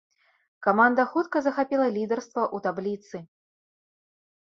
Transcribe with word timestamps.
Каманда 0.67 1.03
хутка 1.11 1.37
захапіла 1.47 1.87
лідарства 1.97 2.41
ў 2.45 2.65
табліцы. 2.69 3.23